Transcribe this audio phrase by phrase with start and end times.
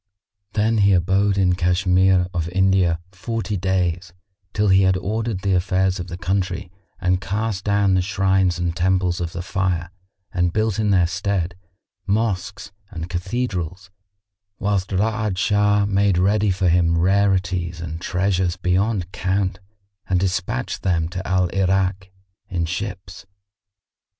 [0.53, 4.13] Then he abode in Cashmere of India forty days,
[4.51, 8.75] till he had ordered the affairs of the country and cast down the shrines and
[8.75, 9.91] temples of the Fire
[10.33, 11.53] and built in their stead
[12.07, 13.91] mosques and cathedrals,
[14.57, 19.59] whilst Ra'ad Shah made ready for him rarities and treasures beyond count
[20.09, 22.09] and despatched them to Al Irak
[22.49, 23.27] in ships.